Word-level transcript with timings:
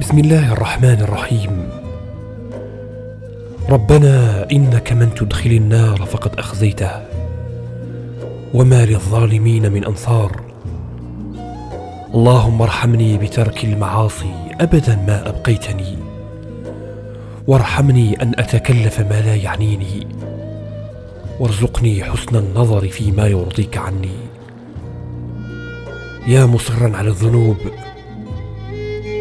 بسم 0.00 0.18
الله 0.18 0.52
الرحمن 0.52 1.00
الرحيم. 1.00 1.68
ربنا 3.70 4.46
إنك 4.52 4.92
من 4.92 5.14
تدخل 5.14 5.50
النار 5.50 5.96
فقد 5.96 6.38
أخزيته. 6.38 6.90
وما 8.54 8.84
للظالمين 8.84 9.72
من 9.72 9.84
أنصار. 9.84 10.40
اللهم 12.14 12.62
ارحمني 12.62 13.18
بترك 13.18 13.64
المعاصي 13.64 14.34
أبدا 14.60 14.96
ما 14.96 15.28
أبقيتني. 15.28 15.98
وارحمني 17.46 18.22
أن 18.22 18.32
أتكلف 18.38 19.00
ما 19.00 19.20
لا 19.20 19.34
يعنيني. 19.34 20.06
وارزقني 21.40 22.04
حسن 22.04 22.36
النظر 22.36 22.88
فيما 22.88 23.26
يرضيك 23.26 23.78
عني. 23.78 24.18
يا 26.26 26.46
مصرا 26.46 26.96
على 26.96 27.08
الذنوب 27.08 27.56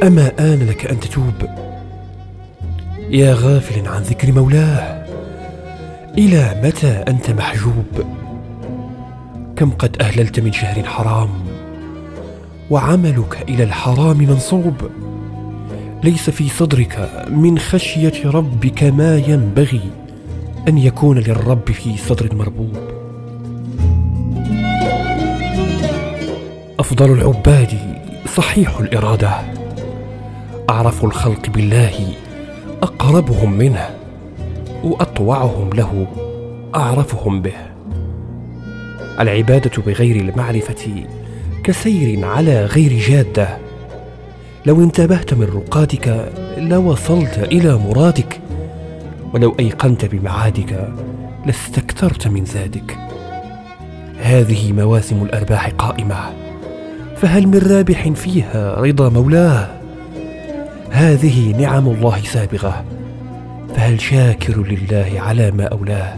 أما 0.04 0.32
آن 0.40 0.68
لك 0.68 0.86
أن 0.86 1.00
تتوب؟ 1.00 1.34
يا 3.10 3.34
غافل 3.34 3.88
عن 3.88 4.02
ذكر 4.02 4.32
مولاه 4.32 5.06
إلى 6.18 6.62
متى 6.64 7.04
أنت 7.08 7.30
محجوب؟ 7.30 7.86
كم 9.56 9.72
قد 9.72 9.98
أهللت 10.02 10.40
من 10.40 10.54
شهر 10.54 10.84
حرام 10.84 11.30
وعملك 12.70 13.50
إلى 13.50 13.64
الحرام 13.64 14.18
منصوب؟ 14.18 14.76
ليس 16.04 16.30
في 16.30 16.50
صدرك 16.50 17.26
من 17.30 17.60
خشية 17.60 18.30
ربك 18.30 18.84
ما 18.84 19.18
ينبغي 19.18 19.82
أن 20.68 20.78
يكون 20.78 21.18
للرب 21.18 21.72
في 21.72 21.98
صدر 21.98 22.36
مربوب. 22.36 22.78
أفضل 26.80 27.12
العباد 27.12 27.78
صحيح 28.36 28.80
الإرادة. 28.80 29.61
أعرف 30.72 31.06
الخلق 31.06 31.50
بالله 31.50 32.14
أقربهم 32.84 33.54
منه 33.54 33.90
وأطوعهم 34.84 35.70
له 35.74 36.08
أعرفهم 36.76 37.42
به. 37.42 37.54
العبادة 39.20 39.84
بغير 39.84 40.16
المعرفة 40.16 41.06
كسير 41.64 42.26
على 42.26 42.66
غير 42.66 42.94
جادة. 42.94 43.58
لو 44.66 44.84
انتبهت 44.84 45.34
من 45.34 45.44
رقادك 45.44 46.32
لوصلت 46.58 47.38
إلى 47.38 47.78
مرادك. 47.78 48.40
ولو 49.34 49.56
أيقنت 49.60 50.06
بمعادك 50.06 50.90
لاستكثرت 51.46 52.28
من 52.28 52.46
زادك 52.46 52.98
هذه 54.20 54.72
مواسم 54.72 55.24
الأرباح 55.24 55.70
قائمة 55.70 56.16
فهل 57.18 57.48
من 57.48 57.58
رابح 57.58 58.10
فيها 58.10 58.82
رضا 58.82 59.10
مولاه؟ 59.10 59.81
هذه 61.02 61.56
نعم 61.58 61.88
الله 61.88 62.22
سابغة 62.24 62.84
فهل 63.76 64.02
شاكر 64.02 64.64
لله 64.64 65.12
على 65.16 65.52
ما 65.52 65.64
أولاه؟ 65.64 66.18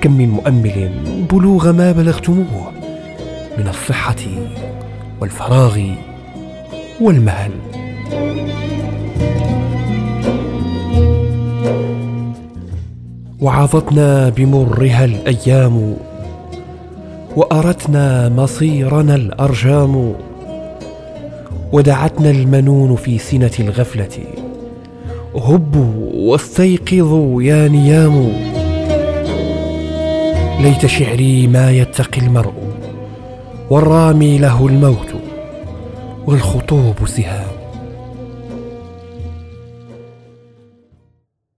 كم 0.00 0.12
من 0.12 0.28
مؤمل 0.28 0.90
بلوغ 1.32 1.72
ما 1.72 1.92
بلغتموه 1.92 2.72
من 3.58 3.68
الصحة 3.68 4.16
والفراغ 5.20 5.80
والمهل. 7.00 7.50
وعظتنا 13.40 14.28
بمرها 14.28 15.04
الأيام 15.04 15.96
وارتنا 17.36 18.28
مصيرنا 18.28 19.14
الأرجام. 19.14 20.14
ودعتنا 21.72 22.30
المنون 22.30 22.96
في 22.96 23.18
سنة 23.18 23.50
الغفلة. 23.60 24.18
هبوا 25.36 26.10
واستيقظوا 26.14 27.42
يا 27.42 27.68
نيام. 27.68 28.32
ليت 30.60 30.86
شعري 30.86 31.46
ما 31.46 31.70
يتقي 31.70 32.20
المرء 32.20 32.52
والرامي 33.70 34.38
له 34.38 34.66
الموت 34.66 35.14
والخطوب 36.26 36.94
سهام. 37.06 37.53